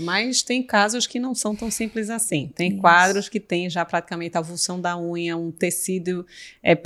Mas 0.00 0.42
tem 0.42 0.62
casos 0.62 1.08
que 1.08 1.18
não 1.18 1.34
são 1.34 1.56
tão 1.56 1.72
simples 1.72 2.08
assim. 2.08 2.52
Tem 2.54 2.70
Isso. 2.70 2.80
quadros 2.80 3.28
que 3.28 3.40
têm 3.40 3.68
já 3.68 3.84
praticamente 3.84 4.36
a 4.36 4.38
avulsão 4.38 4.80
da 4.80 4.96
unha, 4.96 5.36
um 5.36 5.50
tecido 5.50 6.24
é, 6.62 6.80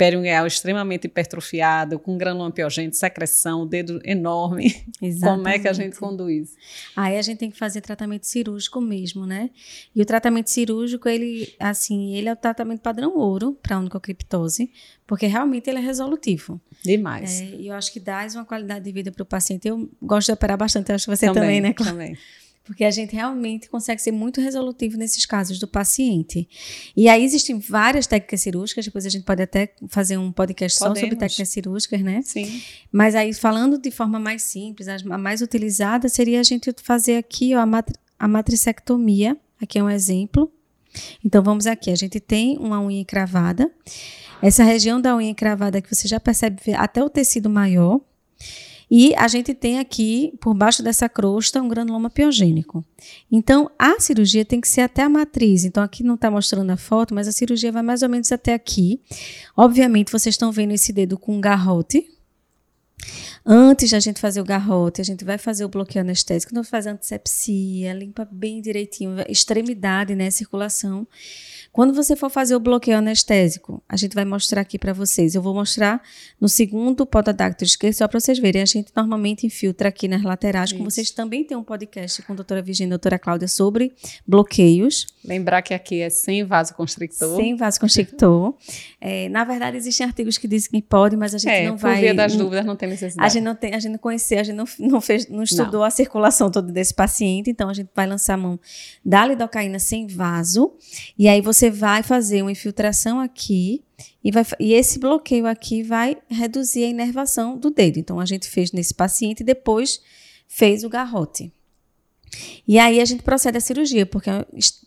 extremamente 0.47 1.05
hipertrofiado, 1.05 1.99
com 1.99 2.17
granuloma 2.17 2.49
piogênito, 2.49 2.95
secreção, 2.95 3.67
dedo 3.67 4.01
enorme. 4.03 4.83
Exatamente. 4.99 5.37
Como 5.43 5.47
é 5.47 5.59
que 5.59 5.67
a 5.67 5.73
gente 5.73 5.99
conduz? 5.99 6.55
Aí 6.95 7.15
a 7.15 7.21
gente 7.21 7.37
tem 7.37 7.51
que 7.51 7.57
fazer 7.57 7.81
tratamento 7.81 8.25
cirúrgico 8.25 8.81
mesmo, 8.81 9.27
né? 9.27 9.51
E 9.95 10.01
o 10.01 10.05
tratamento 10.05 10.49
cirúrgico, 10.49 11.07
ele, 11.07 11.53
assim, 11.59 12.15
ele 12.15 12.29
é 12.29 12.33
o 12.33 12.35
tratamento 12.35 12.81
padrão 12.81 13.15
ouro 13.15 13.55
para 13.61 13.75
a 13.75 13.79
onicocriptose, 13.79 14.71
porque 15.05 15.27
realmente 15.27 15.69
ele 15.69 15.77
é 15.77 15.81
resolutivo. 15.81 16.59
Demais. 16.83 17.41
É, 17.41 17.45
e 17.57 17.67
eu 17.67 17.75
acho 17.75 17.93
que 17.93 17.99
dá 17.99 18.25
uma 18.33 18.43
qualidade 18.43 18.83
de 18.83 18.91
vida 18.91 19.11
para 19.11 19.21
o 19.21 19.25
paciente. 19.25 19.67
Eu 19.67 19.87
gosto 20.01 20.29
de 20.29 20.33
operar 20.33 20.57
bastante, 20.57 20.89
eu 20.89 20.95
acho 20.95 21.05
que 21.05 21.15
você 21.15 21.27
também, 21.27 21.41
também 21.41 21.61
né? 21.61 21.73
Também 21.73 22.17
porque 22.63 22.83
a 22.85 22.91
gente 22.91 23.13
realmente 23.13 23.69
consegue 23.69 24.01
ser 24.01 24.11
muito 24.11 24.39
resolutivo 24.39 24.97
nesses 24.97 25.25
casos 25.25 25.59
do 25.59 25.67
paciente. 25.67 26.47
E 26.95 27.09
aí 27.09 27.23
existem 27.23 27.59
várias 27.59 28.07
técnicas 28.07 28.41
cirúrgicas, 28.41 28.85
depois 28.85 29.05
a 29.05 29.09
gente 29.09 29.23
pode 29.23 29.41
até 29.41 29.73
fazer 29.89 30.17
um 30.17 30.31
podcast 30.31 30.79
Podemos. 30.79 30.99
só 30.99 31.03
sobre 31.03 31.17
técnicas 31.17 31.49
cirúrgicas, 31.49 32.01
né? 32.01 32.21
Sim. 32.23 32.61
Mas 32.91 33.15
aí, 33.15 33.33
falando 33.33 33.77
de 33.77 33.91
forma 33.91 34.17
mais 34.17 34.43
simples, 34.43 34.87
a 34.87 35.17
mais 35.17 35.41
utilizada 35.41 36.07
seria 36.07 36.39
a 36.39 36.43
gente 36.43 36.73
fazer 36.81 37.17
aqui 37.17 37.53
ó, 37.53 37.59
a, 37.59 37.65
matri 37.65 37.95
a 38.17 38.27
matricectomia. 38.27 39.37
Aqui 39.61 39.79
é 39.79 39.83
um 39.83 39.89
exemplo. 39.89 40.51
Então, 41.23 41.43
vamos 41.43 41.67
aqui. 41.67 41.91
A 41.91 41.95
gente 41.95 42.19
tem 42.19 42.57
uma 42.57 42.79
unha 42.79 43.01
encravada. 43.01 43.69
Essa 44.41 44.63
região 44.63 45.01
da 45.01 45.15
unha 45.15 45.29
encravada 45.29 45.81
que 45.81 45.93
você 45.93 46.07
já 46.07 46.19
percebe 46.19 46.73
até 46.75 47.03
o 47.03 47.09
tecido 47.09 47.49
maior. 47.49 47.99
E 48.95 49.11
a 49.15 49.27
gente 49.27 49.55
tem 49.55 49.79
aqui, 49.79 50.31
por 50.39 50.53
baixo 50.53 50.83
dessa 50.83 51.09
crosta, 51.09 51.59
um 51.59 51.67
granuloma 51.67 52.11
piogênico. 52.11 52.85
Então, 53.31 53.67
a 53.79 53.99
cirurgia 53.99 54.45
tem 54.45 54.61
que 54.61 54.67
ser 54.67 54.81
até 54.81 55.01
a 55.01 55.09
matriz. 55.09 55.65
Então, 55.65 55.81
aqui 55.81 56.03
não 56.03 56.13
está 56.13 56.29
mostrando 56.29 56.69
a 56.69 56.77
foto, 56.77 57.11
mas 57.11 57.27
a 57.27 57.31
cirurgia 57.31 57.71
vai 57.71 57.81
mais 57.81 58.03
ou 58.03 58.09
menos 58.09 58.31
até 58.31 58.53
aqui. 58.53 59.01
Obviamente, 59.57 60.11
vocês 60.11 60.35
estão 60.35 60.51
vendo 60.51 60.73
esse 60.73 60.93
dedo 60.93 61.17
com 61.17 61.35
um 61.35 61.41
garrote. 61.41 62.07
Antes 63.45 63.89
de 63.89 63.95
a 63.95 63.99
gente 63.99 64.21
fazer 64.21 64.39
o 64.39 64.45
garrote, 64.45 65.01
a 65.01 65.03
gente 65.03 65.25
vai 65.25 65.37
fazer 65.37 65.65
o 65.65 65.69
bloqueio 65.69 66.01
anestésico, 66.01 66.55
não 66.55 66.63
faz 66.63 66.87
antisepsia, 66.87 67.93
limpa 67.93 68.25
bem 68.31 68.61
direitinho, 68.61 69.15
extremidade, 69.27 70.15
né, 70.15 70.31
circulação. 70.31 71.05
Quando 71.73 71.91
você 71.91 72.15
for 72.15 72.29
fazer 72.29 72.55
o 72.55 72.59
bloqueio 72.59 72.97
anestésico, 72.97 73.83
a 73.89 73.97
gente 73.97 74.13
vai 74.13 74.23
mostrar 74.23 74.61
aqui 74.61 74.77
para 74.77 74.93
vocês. 74.93 75.33
Eu 75.33 75.41
vou 75.41 75.55
mostrar 75.55 76.03
no 76.39 76.47
segundo 76.47 77.03
podadacto 77.03 77.63
esquerdo, 77.63 77.95
só 77.95 78.07
para 78.07 78.19
vocês 78.19 78.37
verem. 78.37 78.61
A 78.61 78.65
gente 78.65 78.91
normalmente 78.95 79.47
infiltra 79.47 79.89
aqui 79.89 80.07
nas 80.07 80.21
laterais, 80.21 80.69
Isso. 80.69 80.77
como 80.77 80.91
vocês 80.91 81.09
também 81.09 81.43
têm 81.43 81.57
um 81.57 81.63
podcast 81.63 82.21
com 82.21 82.33
a 82.33 82.35
doutora 82.35 82.61
Virginia 82.61 82.89
e 82.89 82.93
a 82.93 82.95
doutora 82.95 83.17
Cláudia 83.17 83.47
sobre 83.47 83.91
bloqueios. 84.25 85.07
Lembrar 85.25 85.63
que 85.63 85.73
aqui 85.73 86.01
é 86.01 86.11
sem 86.11 86.43
vasoconstrictor. 86.43 87.37
Sem 87.37 87.55
vasoconstrictor. 87.55 88.53
é, 89.01 89.27
na 89.29 89.43
verdade, 89.43 89.75
existem 89.75 90.05
artigos 90.05 90.37
que 90.37 90.47
dizem 90.47 90.69
que 90.69 90.81
pode, 90.83 91.17
mas 91.17 91.33
a 91.33 91.39
gente 91.39 91.51
é, 91.51 91.69
não 91.69 91.75
vai... 91.75 91.95
por 91.95 92.01
via 92.01 92.13
das 92.13 92.35
dúvidas 92.35 92.63
não 92.63 92.75
tem 92.75 92.87
necessidade. 92.87 93.32
A 93.37 93.39
gente 93.39 93.43
não, 93.43 93.55
tem, 93.55 93.73
a 93.73 93.79
gente 93.79 93.91
não 93.93 93.99
conhecia, 93.99 94.41
a 94.41 94.43
gente 94.43 94.55
não, 94.55 94.65
não, 94.79 95.01
fez, 95.01 95.27
não 95.29 95.43
estudou 95.43 95.79
não. 95.79 95.83
a 95.83 95.89
circulação 95.89 96.51
toda 96.51 96.71
desse 96.71 96.93
paciente, 96.93 97.49
então 97.49 97.69
a 97.69 97.73
gente 97.73 97.89
vai 97.95 98.05
lançar 98.05 98.33
a 98.33 98.37
mão 98.37 98.59
da 99.03 99.25
lidocaína 99.25 99.79
sem 99.79 100.07
vaso, 100.07 100.73
e 101.17 101.27
aí 101.27 101.41
você 101.41 101.63
você 101.63 101.69
vai 101.69 102.03
fazer 102.03 102.41
uma 102.41 102.51
infiltração 102.51 103.19
aqui 103.19 103.83
e, 104.23 104.31
vai, 104.31 104.43
e 104.59 104.73
esse 104.73 104.99
bloqueio 104.99 105.45
aqui 105.45 105.83
vai 105.83 106.17
reduzir 106.29 106.83
a 106.83 106.89
inervação 106.89 107.57
do 107.57 107.69
dedo. 107.69 107.99
Então, 107.99 108.19
a 108.19 108.25
gente 108.25 108.49
fez 108.49 108.71
nesse 108.71 108.93
paciente 108.93 109.41
e 109.41 109.45
depois 109.45 110.01
fez 110.47 110.83
o 110.83 110.89
garrote. 110.89 111.53
E 112.67 112.79
aí 112.79 112.99
a 112.99 113.05
gente 113.05 113.23
procede 113.23 113.57
à 113.57 113.61
cirurgia, 113.61 114.05
porque 114.05 114.29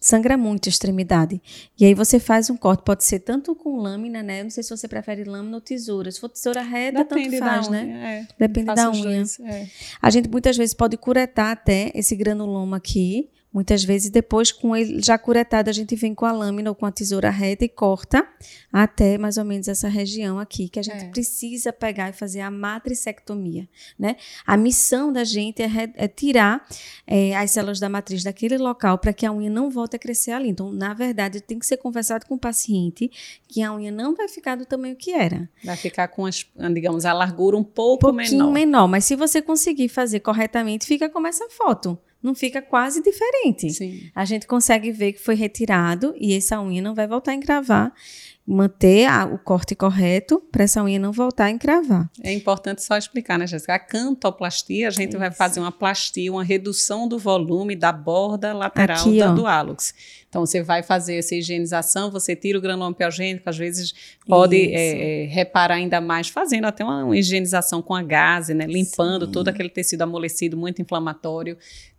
sangra 0.00 0.36
muito 0.36 0.68
a 0.68 0.70
extremidade. 0.70 1.40
E 1.78 1.84
aí 1.84 1.94
você 1.94 2.18
faz 2.18 2.50
um 2.50 2.56
corte, 2.56 2.82
pode 2.82 3.04
ser 3.04 3.20
tanto 3.20 3.54
com 3.54 3.76
lâmina, 3.76 4.22
né? 4.22 4.42
Não 4.42 4.50
sei 4.50 4.62
se 4.62 4.70
você 4.70 4.88
prefere 4.88 5.24
lâmina 5.24 5.56
ou 5.56 5.60
tesoura. 5.60 6.10
Se 6.10 6.20
for 6.20 6.28
tesoura 6.28 6.62
reta, 6.62 6.98
Depende 6.98 7.38
tanto 7.38 7.50
faz, 7.50 7.68
né? 7.68 8.26
É. 8.28 8.46
Depende 8.46 8.74
da 8.74 8.90
unha. 8.90 9.02
Dois, 9.02 9.40
é. 9.40 9.66
A 10.00 10.10
gente 10.10 10.28
muitas 10.28 10.56
vezes 10.56 10.74
pode 10.74 10.96
curetar 10.96 11.52
até 11.52 11.90
esse 11.94 12.16
granuloma 12.16 12.76
aqui 12.76 13.30
Muitas 13.56 13.82
vezes, 13.82 14.10
depois, 14.10 14.52
com 14.52 14.76
ele 14.76 15.00
já 15.02 15.16
curetado, 15.16 15.70
a 15.70 15.72
gente 15.72 15.96
vem 15.96 16.14
com 16.14 16.26
a 16.26 16.30
lâmina 16.30 16.68
ou 16.68 16.74
com 16.74 16.84
a 16.84 16.92
tesoura 16.92 17.30
reta 17.30 17.64
e 17.64 17.68
corta 17.70 18.28
até 18.70 19.16
mais 19.16 19.38
ou 19.38 19.46
menos 19.46 19.66
essa 19.66 19.88
região 19.88 20.38
aqui, 20.38 20.68
que 20.68 20.78
a 20.78 20.82
gente 20.82 21.06
é. 21.06 21.08
precisa 21.08 21.72
pegar 21.72 22.10
e 22.10 22.12
fazer 22.12 22.40
a 22.40 22.50
matricectomia, 22.50 23.66
né? 23.98 24.16
A 24.46 24.58
missão 24.58 25.10
da 25.10 25.24
gente 25.24 25.62
é, 25.62 25.90
é 25.94 26.06
tirar 26.06 26.68
é, 27.06 27.34
as 27.34 27.50
células 27.50 27.80
da 27.80 27.88
matriz 27.88 28.22
daquele 28.22 28.58
local 28.58 28.98
para 28.98 29.14
que 29.14 29.24
a 29.24 29.32
unha 29.32 29.48
não 29.48 29.70
volte 29.70 29.96
a 29.96 29.98
crescer 29.98 30.32
ali. 30.32 30.50
Então, 30.50 30.70
na 30.70 30.92
verdade, 30.92 31.40
tem 31.40 31.58
que 31.58 31.64
ser 31.64 31.78
conversado 31.78 32.26
com 32.26 32.34
o 32.34 32.38
paciente 32.38 33.10
que 33.48 33.62
a 33.62 33.74
unha 33.74 33.90
não 33.90 34.14
vai 34.14 34.28
ficar 34.28 34.56
do 34.56 34.66
tamanho 34.66 34.96
que 34.96 35.12
era. 35.12 35.48
Vai 35.64 35.78
ficar 35.78 36.08
com, 36.08 36.26
as, 36.26 36.44
digamos, 36.74 37.06
a 37.06 37.14
largura 37.14 37.56
um 37.56 37.64
pouco 37.64 38.10
um 38.10 38.12
menor. 38.12 38.52
menor. 38.52 38.86
Mas 38.86 39.06
se 39.06 39.16
você 39.16 39.40
conseguir 39.40 39.88
fazer 39.88 40.20
corretamente, 40.20 40.84
fica 40.84 41.08
como 41.08 41.26
essa 41.26 41.48
foto 41.48 41.98
não 42.26 42.34
fica 42.34 42.60
quase 42.60 43.00
diferente. 43.00 43.70
Sim. 43.70 44.10
A 44.14 44.24
gente 44.24 44.46
consegue 44.46 44.90
ver 44.90 45.12
que 45.12 45.20
foi 45.20 45.36
retirado 45.36 46.12
e 46.18 46.34
essa 46.34 46.60
unha 46.60 46.82
não 46.82 46.94
vai 46.94 47.06
voltar 47.06 47.30
a 47.30 47.34
encravar. 47.36 47.94
Manter 48.46 49.06
a, 49.06 49.24
o 49.24 49.38
corte 49.38 49.74
correto 49.74 50.40
para 50.52 50.64
essa 50.64 50.82
unha 50.82 50.98
não 50.98 51.10
voltar 51.10 51.46
a 51.46 51.50
encravar. 51.50 52.08
É 52.22 52.32
importante 52.32 52.82
só 52.82 52.96
explicar, 52.96 53.38
né, 53.38 53.46
Jéssica? 53.46 53.74
A 53.74 53.78
cantoplastia, 53.78 54.86
a 54.86 54.90
gente 54.90 55.10
Isso. 55.10 55.18
vai 55.18 55.32
fazer 55.32 55.58
uma 55.58 55.72
plastia, 55.72 56.30
uma 56.30 56.44
redução 56.44 57.08
do 57.08 57.18
volume 57.18 57.74
da 57.74 57.90
borda 57.90 58.52
lateral 58.52 59.00
Aqui, 59.00 59.18
da, 59.18 59.32
do 59.32 59.46
hálux. 59.46 59.92
Então, 60.28 60.44
você 60.44 60.62
vai 60.62 60.82
fazer 60.82 61.16
essa 61.16 61.34
higienização, 61.34 62.10
você 62.10 62.36
tira 62.36 62.58
o 62.58 62.60
granuloma 62.60 62.94
piogênico, 62.94 63.48
às 63.48 63.56
vezes 63.56 63.94
pode 64.26 64.56
é, 64.56 65.24
é, 65.24 65.26
reparar 65.26 65.76
ainda 65.76 66.00
mais, 66.00 66.28
fazendo 66.28 66.66
até 66.66 66.84
uma, 66.84 67.04
uma 67.04 67.16
higienização 67.16 67.80
com 67.80 67.94
a 67.94 68.02
gase, 68.02 68.52
né? 68.54 68.66
Limpando 68.66 69.26
Sim. 69.26 69.32
todo 69.32 69.48
aquele 69.48 69.70
tecido 69.70 70.02
amolecido, 70.02 70.56
muito 70.56 70.80
inflamatório. 70.82 71.56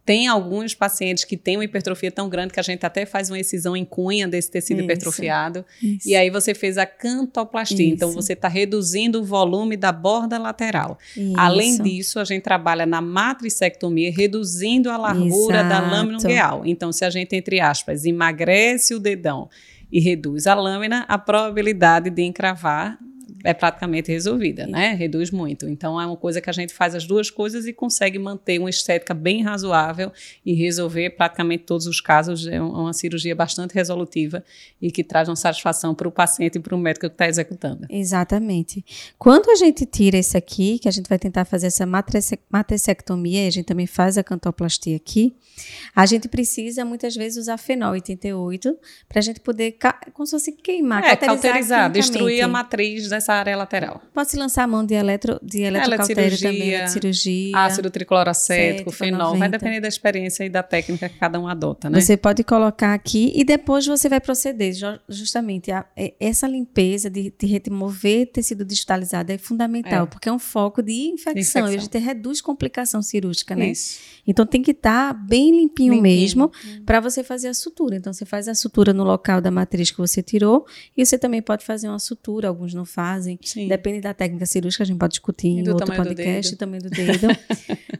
Tem 0.07 0.25
alguns 0.25 0.73
pacientes 0.73 1.25
que 1.25 1.35
têm 1.35 1.57
uma 1.57 1.65
hipertrofia 1.65 2.09
tão 2.09 2.29
grande 2.29 2.53
que 2.53 2.59
a 2.61 2.63
gente 2.63 2.85
até 2.85 3.05
faz 3.05 3.29
uma 3.29 3.37
excisão 3.37 3.75
em 3.75 3.83
cunha 3.83 4.25
desse 4.25 4.49
tecido 4.49 4.77
isso, 4.77 4.85
hipertrofiado. 4.85 5.65
Isso. 5.83 6.07
E 6.07 6.15
aí 6.15 6.29
você 6.39 6.53
fez 6.53 6.77
a 6.77 6.85
cantoplastia. 6.85 7.85
Então, 7.85 8.09
isso. 8.09 8.17
Então 8.17 8.21
você 8.21 8.33
está 8.33 8.47
reduzindo 8.47 9.21
o 9.21 9.23
volume 9.23 9.77
da 9.77 9.91
borda 9.91 10.37
lateral. 10.37 10.97
Além 11.35 11.77
disso, 11.81 12.19
a 12.19 12.23
gente 12.23 12.43
trabalha 12.43 12.85
na 12.85 13.01
matricectomia, 13.01 14.11
reduzindo 14.11 14.89
a 14.89 14.97
largura 14.97 15.59
Exato. 15.59 15.69
da 15.69 15.79
lâmina 15.79 16.17
ungueal. 16.17 16.61
Então, 16.65 16.91
se 16.91 17.03
a 17.05 17.09
gente, 17.09 17.35
entre 17.35 17.59
aspas, 17.59 18.05
emagrece 18.05 18.93
o 18.93 18.99
dedão 18.99 19.49
e 19.91 19.99
reduz 19.99 20.47
a 20.47 20.53
lâmina, 20.53 21.05
a 21.07 21.17
probabilidade 21.17 22.09
de 22.09 22.21
encravar 22.21 22.99
é 23.43 23.53
praticamente 23.53 24.11
resolvida, 24.11 24.65
né? 24.65 24.93
Reduz 24.93 25.31
muito. 25.31 25.67
Então 25.67 25.99
é 25.99 26.05
uma 26.05 26.17
coisa 26.17 26.41
que 26.41 26.49
a 26.49 26.53
gente 26.53 26.73
faz 26.73 26.95
as 26.95 27.05
duas 27.05 27.29
coisas 27.29 27.65
e 27.65 27.73
consegue 27.73 28.17
manter 28.19 28.59
uma 28.59 28.69
estética 28.69 29.13
bem 29.13 29.43
razoável 29.43 30.11
e 30.45 30.53
resolver 30.53 31.11
praticamente 31.11 31.63
todos 31.63 31.87
os 31.87 32.01
casos. 32.01 32.47
É 32.47 32.61
uma 32.61 32.93
cirurgia 32.93 33.35
bastante 33.35 33.73
resolutiva 33.73 34.43
e 34.81 34.91
que 34.91 35.03
traz 35.03 35.29
uma 35.29 35.35
satisfação 35.35 35.93
para 35.93 36.07
o 36.07 36.11
paciente 36.11 36.57
e 36.57 36.59
para 36.59 36.75
o 36.75 36.77
médico 36.77 37.07
que 37.07 37.13
está 37.13 37.27
executando. 37.27 37.87
Exatamente. 37.89 38.83
Quando 39.17 39.49
a 39.49 39.55
gente 39.55 39.85
tira 39.85 40.17
esse 40.17 40.37
aqui, 40.37 40.79
que 40.79 40.87
a 40.87 40.91
gente 40.91 41.07
vai 41.07 41.19
tentar 41.19 41.45
fazer 41.45 41.67
essa 41.67 41.85
matricectomia, 41.85 43.47
a 43.47 43.51
gente 43.51 43.65
também 43.65 43.87
faz 43.87 44.17
a 44.17 44.23
cantoplastia 44.23 44.95
aqui, 44.95 45.35
a 45.95 46.05
gente 46.05 46.27
precisa 46.27 46.85
muitas 46.85 47.15
vezes 47.15 47.37
usar 47.37 47.57
fenol 47.57 47.91
88 47.91 48.77
para 49.07 49.19
a 49.19 49.21
gente 49.21 49.39
poder, 49.39 49.77
como 50.13 50.25
se 50.25 50.31
fosse 50.31 50.51
queimar, 50.51 51.03
é, 51.03 51.15
cauterizar, 51.15 51.91
destruir 51.91 52.41
a 52.41 52.47
matriz 52.47 53.09
dessa 53.09 53.26
área 53.33 53.55
lateral. 53.55 54.01
Pode 54.13 54.31
se 54.31 54.37
lançar 54.37 54.63
a 54.63 54.67
mão 54.67 54.85
de 54.85 54.93
eletro, 54.93 55.39
de 55.41 55.61
eletrocautério 55.61 56.39
também, 56.39 56.83
de 56.83 56.91
cirurgia. 56.91 57.57
Ácido 57.57 57.89
tricloracético, 57.89 58.91
fenol, 58.91 59.33
90. 59.33 59.39
vai 59.39 59.49
depender 59.49 59.79
da 59.81 59.87
experiência 59.87 60.43
e 60.43 60.49
da 60.49 60.63
técnica 60.63 61.09
que 61.09 61.17
cada 61.17 61.39
um 61.39 61.47
adota, 61.47 61.89
né? 61.89 61.99
Você 61.99 62.17
pode 62.17 62.43
colocar 62.43 62.93
aqui 62.93 63.31
e 63.35 63.43
depois 63.43 63.85
você 63.85 64.09
vai 64.09 64.19
proceder 64.19 64.73
justamente 65.07 65.71
a, 65.71 65.85
essa 66.19 66.47
limpeza 66.47 67.09
de, 67.09 67.33
de 67.37 67.45
remover 67.45 68.31
tecido 68.31 68.63
digitalizado 68.65 69.31
é 69.31 69.37
fundamental, 69.37 70.03
é. 70.03 70.07
porque 70.07 70.29
é 70.29 70.31
um 70.31 70.39
foco 70.39 70.81
de 70.81 71.09
infecção, 71.09 71.31
infecção. 71.31 71.71
e 71.71 71.75
a 71.75 71.79
gente 71.79 71.97
reduz 71.97 72.41
complicação 72.41 73.01
cirúrgica, 73.01 73.55
né? 73.55 73.71
Isso. 73.71 73.99
Então 74.25 74.45
tem 74.45 74.61
que 74.61 74.71
estar 74.71 75.13
tá 75.13 75.19
bem 75.19 75.51
limpinho, 75.51 75.93
limpinho. 75.93 76.01
mesmo 76.01 76.51
para 76.85 76.99
você 76.99 77.23
fazer 77.23 77.47
a 77.47 77.53
sutura. 77.53 77.95
Então 77.95 78.11
você 78.11 78.25
faz 78.25 78.47
a 78.47 78.55
sutura 78.55 78.93
no 78.93 79.03
local 79.03 79.39
da 79.39 79.49
matriz 79.49 79.89
que 79.89 79.97
você 79.97 80.21
tirou 80.21 80.65
e 80.95 81.05
você 81.05 81.17
também 81.17 81.41
pode 81.41 81.65
fazer 81.65 81.87
uma 81.87 81.99
sutura, 81.99 82.49
alguns 82.49 82.73
não 82.73 82.85
fazem. 82.85 83.16
Sim. 83.43 83.67
Depende 83.67 84.01
da 84.01 84.13
técnica 84.13 84.45
cirúrgica, 84.45 84.83
a 84.83 84.87
gente 84.87 84.97
pode 84.97 85.11
discutir 85.11 85.47
em 85.47 85.69
outro 85.69 85.87
podcast, 85.87 86.55
do 86.55 86.57
também 86.57 86.79
do 86.79 86.89
dedo. 86.89 87.27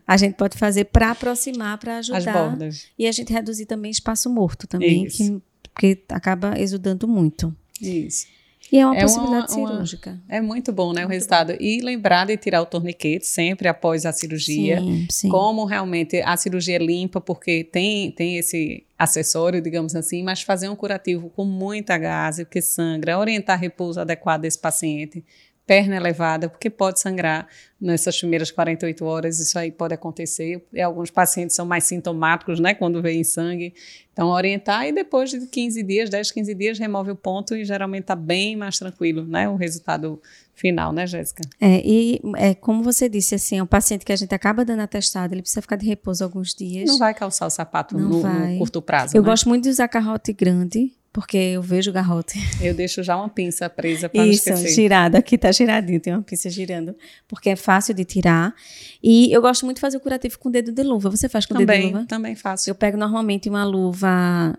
a 0.05 0.17
gente 0.17 0.35
pode 0.35 0.57
fazer 0.57 0.85
para 0.85 1.11
aproximar, 1.11 1.77
para 1.77 1.97
ajudar. 1.97 2.17
As 2.17 2.25
bordas. 2.25 2.87
E 2.97 3.07
a 3.07 3.11
gente 3.11 3.31
reduzir 3.31 3.65
também 3.65 3.91
espaço 3.91 4.29
morto 4.29 4.67
também, 4.67 5.05
que, 5.05 5.41
porque 5.73 6.03
acaba 6.09 6.59
exudando 6.59 7.07
muito. 7.07 7.55
Isso. 7.81 8.27
E 8.71 8.77
é 8.79 8.85
uma 8.85 8.97
é 8.97 9.01
possibilidade 9.01 9.53
uma, 9.53 9.69
cirúrgica. 9.69 10.11
Uma, 10.11 10.35
é 10.37 10.41
muito 10.41 10.71
bom, 10.73 10.91
né, 10.91 11.01
muito 11.01 11.09
o 11.09 11.13
resultado. 11.13 11.53
Bom. 11.53 11.59
E 11.59 11.81
lembrar 11.81 12.25
de 12.25 12.35
tirar 12.37 12.61
o 12.61 12.65
torniquete 12.65 13.25
sempre 13.25 13.67
após 13.67 14.05
a 14.05 14.11
cirurgia. 14.11 14.79
Sim, 14.79 15.07
sim. 15.09 15.29
Como 15.29 15.65
realmente 15.65 16.21
a 16.21 16.35
cirurgia 16.35 16.75
é 16.75 16.79
limpa, 16.79 17.21
porque 17.21 17.63
tem, 17.63 18.11
tem 18.11 18.37
esse 18.37 18.85
acessório, 18.97 19.61
digamos 19.61 19.95
assim, 19.95 20.23
mas 20.23 20.41
fazer 20.41 20.69
um 20.69 20.75
curativo 20.75 21.29
com 21.29 21.45
muita 21.45 21.97
gase, 21.97 22.45
porque 22.45 22.61
sangra, 22.61 23.17
orientar 23.19 23.59
repouso 23.59 23.99
adequado 24.01 24.41
desse 24.41 24.59
paciente 24.59 25.23
perna 25.67 25.97
elevada, 25.97 26.47
porque 26.47 26.69
pode 26.69 27.01
sangrar 27.01 27.45
nessas 27.79 28.17
primeiras 28.17 28.49
48 28.49 29.05
horas, 29.05 29.39
isso 29.39 29.59
aí 29.59 29.69
pode 29.69 29.93
acontecer. 29.93 30.65
E 30.73 30.81
alguns 30.81 31.11
pacientes 31.11 31.57
são 31.57 31.65
mais 31.65 31.83
sintomáticos, 31.83 32.59
né, 32.59 32.73
quando 32.73 33.01
veem 33.01 33.23
sangue. 33.23 33.73
Então, 34.13 34.29
orientar 34.29 34.87
e 34.87 34.93
depois 34.93 35.29
de 35.29 35.45
15 35.45 35.83
dias, 35.83 36.09
10, 36.09 36.31
15 36.31 36.55
dias, 36.55 36.79
remove 36.79 37.11
o 37.11 37.15
ponto 37.15 37.53
e 37.53 37.65
geralmente 37.65 38.03
está 38.03 38.15
bem 38.15 38.55
mais 38.55 38.79
tranquilo, 38.79 39.27
né, 39.27 39.47
o 39.49 39.55
resultado 39.55 40.19
final, 40.55 40.91
né, 40.91 41.05
Jéssica? 41.05 41.43
É, 41.59 41.81
e 41.85 42.19
é, 42.37 42.55
como 42.55 42.81
você 42.81 43.07
disse, 43.09 43.35
assim, 43.35 43.61
o 43.61 43.67
paciente 43.67 44.05
que 44.05 44.13
a 44.13 44.15
gente 44.15 44.33
acaba 44.33 44.65
dando 44.65 44.79
atestado, 44.79 45.35
ele 45.35 45.41
precisa 45.41 45.61
ficar 45.61 45.75
de 45.75 45.85
repouso 45.85 46.23
alguns 46.23 46.55
dias. 46.55 46.87
Não 46.87 46.97
vai 46.97 47.13
calçar 47.13 47.45
o 47.45 47.49
sapato 47.49 47.95
no, 47.95 48.23
no, 48.23 48.57
curto 48.57 48.81
prazo, 48.81 49.15
Eu 49.15 49.21
né? 49.21 49.29
gosto 49.29 49.47
muito 49.49 49.65
de 49.65 49.69
usar 49.69 49.87
carrote 49.89 50.31
grande, 50.33 50.93
porque 51.11 51.37
eu 51.37 51.61
vejo 51.61 51.91
garrote. 51.91 52.37
Eu 52.61 52.73
deixo 52.73 53.01
já 53.01 53.15
uma 53.17 53.29
pinça 53.29 53.69
presa 53.69 54.09
para 54.09 54.23
não 54.23 54.31
esquecer. 54.31 54.65
Isso, 54.65 54.75
girada. 54.75 55.17
Aqui 55.17 55.37
tá 55.37 55.51
giradinho, 55.51 55.99
tem 55.99 56.13
uma 56.13 56.21
pinça 56.21 56.49
girando, 56.49 56.95
porque 57.27 57.49
é 57.49 57.55
fácil 57.55 57.93
de 57.93 58.05
tirar. 58.05 58.53
E 59.01 59.31
eu 59.31 59.41
gosto 59.41 59.65
muito 59.65 59.77
de 59.77 59.81
fazer 59.81 59.97
o 59.97 59.99
curativo 59.99 60.37
com 60.39 60.51
dedo 60.51 60.71
de 60.71 60.83
luva. 60.83 61.09
Você 61.09 61.27
faz 61.27 61.45
com 61.45 61.55
dedo 61.55 61.71
de 61.71 61.81
luva? 61.87 62.05
Também 62.05 62.35
faço. 62.35 62.69
Eu 62.69 62.75
pego 62.75 62.97
normalmente 62.97 63.49
uma 63.49 63.63
luva 63.63 64.57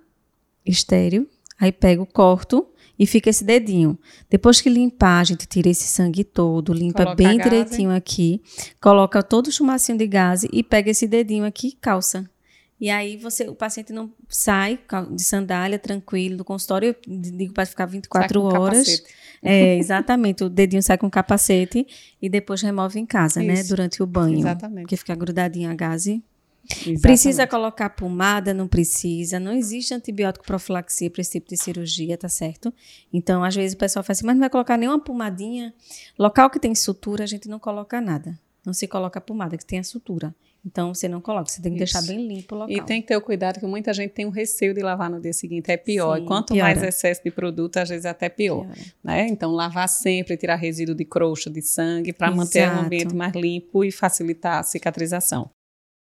estéreo, 0.64 1.28
aí 1.60 1.72
pego, 1.72 2.06
corto 2.06 2.66
e 2.98 3.06
fica 3.06 3.30
esse 3.30 3.44
dedinho. 3.44 3.98
Depois 4.28 4.60
que 4.60 4.68
limpar, 4.68 5.20
a 5.20 5.24
gente 5.24 5.46
tira 5.46 5.68
esse 5.68 5.86
sangue 5.86 6.24
todo, 6.24 6.72
limpa 6.72 7.04
coloca 7.04 7.22
bem 7.22 7.38
direitinho 7.38 7.90
aqui, 7.90 8.42
coloca 8.80 9.22
todo 9.22 9.46
o 9.46 9.52
chumacinho 9.52 9.96
de 9.96 10.06
gás 10.06 10.44
e 10.52 10.62
pega 10.62 10.90
esse 10.90 11.06
dedinho 11.06 11.44
aqui 11.44 11.68
e 11.68 11.72
calça. 11.72 12.28
E 12.80 12.90
aí 12.90 13.16
você, 13.16 13.48
o 13.48 13.54
paciente 13.54 13.92
não 13.92 14.12
sai 14.28 14.78
de 15.10 15.22
sandália 15.22 15.78
tranquilo 15.78 16.36
do 16.36 16.44
consultório, 16.44 16.88
eu 16.88 16.96
digo 17.06 17.52
para 17.52 17.66
ficar 17.66 17.86
24 17.86 18.40
horas. 18.42 19.02
É, 19.42 19.76
exatamente, 19.76 20.44
o 20.44 20.48
dedinho 20.48 20.82
sai 20.82 20.98
com 20.98 21.10
capacete 21.10 21.86
e 22.20 22.28
depois 22.28 22.62
remove 22.62 22.98
em 22.98 23.06
casa, 23.06 23.40
né, 23.40 23.54
Isso. 23.54 23.62
né, 23.62 23.68
durante 23.68 24.02
o 24.02 24.06
banho. 24.06 24.38
Exatamente. 24.38 24.82
Porque 24.82 24.96
fica 24.96 25.14
grudadinho 25.14 25.70
a 25.70 25.74
gase. 25.74 26.22
Exatamente. 26.70 27.00
Precisa 27.00 27.46
colocar 27.46 27.90
pomada? 27.90 28.52
Não 28.52 28.68
precisa. 28.68 29.40
Não 29.40 29.52
existe 29.52 29.94
antibiótico 29.94 30.44
profilaxia 30.44 31.10
para 31.10 31.22
esse 31.22 31.32
tipo 31.32 31.48
de 31.48 31.56
cirurgia, 31.56 32.16
tá 32.16 32.28
certo? 32.28 32.72
Então, 33.12 33.42
às 33.42 33.54
vezes 33.54 33.74
o 33.74 33.78
pessoal 33.78 34.02
fala 34.02 34.12
assim, 34.12 34.26
mas 34.26 34.34
não 34.34 34.40
vai 34.40 34.50
colocar 34.50 34.76
nenhuma 34.76 35.00
pomadinha. 35.00 35.72
Local 36.18 36.50
que 36.50 36.60
tem 36.60 36.74
sutura, 36.74 37.24
a 37.24 37.26
gente 37.26 37.48
não 37.48 37.58
coloca 37.58 38.00
nada. 38.00 38.38
Não 38.66 38.74
se 38.74 38.86
coloca 38.86 39.20
pomada, 39.20 39.56
que 39.56 39.64
tem 39.64 39.78
a 39.78 39.84
sutura. 39.84 40.34
Então 40.64 40.92
você 40.94 41.08
não 41.08 41.20
coloca, 41.20 41.48
você 41.50 41.62
tem 41.62 41.74
que 41.74 41.82
Isso. 41.82 41.94
deixar 41.94 42.06
bem 42.06 42.26
limpo 42.26 42.54
o 42.54 42.58
local. 42.58 42.76
E 42.76 42.82
tem 42.84 43.00
que 43.00 43.08
ter 43.08 43.16
o 43.16 43.20
cuidado 43.20 43.58
que 43.58 43.66
muita 43.66 43.92
gente 43.92 44.10
tem 44.10 44.26
o 44.26 44.30
receio 44.30 44.74
de 44.74 44.82
lavar 44.82 45.10
no 45.10 45.20
dia 45.20 45.32
seguinte, 45.32 45.70
é 45.70 45.76
pior. 45.76 46.18
Sim, 46.18 46.24
e 46.24 46.26
quanto 46.26 46.52
piora. 46.52 46.74
mais 46.74 46.82
excesso 46.82 47.22
de 47.24 47.30
produto, 47.30 47.76
às 47.78 47.88
vezes 47.88 48.04
é 48.04 48.10
até 48.10 48.28
pior. 48.28 48.66
Né? 49.02 49.28
Então 49.28 49.52
lavar 49.52 49.88
sempre, 49.88 50.36
tirar 50.36 50.56
resíduo 50.56 50.94
de 50.94 51.04
crosta, 51.04 51.48
de 51.48 51.62
sangue, 51.62 52.12
para 52.12 52.30
manter 52.30 52.68
o 52.68 52.80
ambiente 52.80 53.14
mais 53.14 53.32
limpo 53.34 53.84
e 53.84 53.90
facilitar 53.90 54.58
a 54.58 54.62
cicatrização. 54.62 55.50